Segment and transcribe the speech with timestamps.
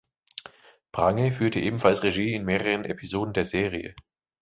[0.91, 3.93] Prange führte ebenfalls Regie in mehreren Episoden der Serie.